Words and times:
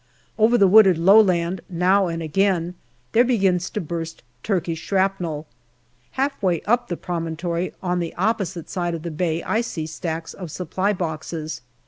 Over 0.39 0.57
the 0.57 0.67
wooded 0.67 0.97
low 0.97 1.21
land 1.21 1.61
now 1.69 2.07
and 2.07 2.23
again 2.23 2.73
there 3.11 3.23
begins 3.23 3.69
to 3.69 3.79
burst 3.79 4.23
Turkish 4.41 4.79
shrapnel. 4.79 5.45
Half 6.13 6.41
way 6.41 6.61
up 6.63 6.87
the 6.87 6.97
promontory 6.97 7.75
on 7.83 7.99
the 7.99 8.15
opposite 8.15 8.67
side 8.67 8.95
of 8.95 9.03
the 9.03 9.11
bay 9.11 9.43
I 9.43 9.61
see 9.61 9.85
stacks 9.85 10.33
of 10.33 10.49
Supply 10.49 10.91
boxes. 10.91 11.61